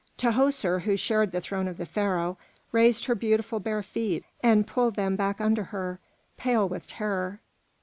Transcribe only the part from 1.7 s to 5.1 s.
the Pharaoh, raised her beautiful bare feet and pulled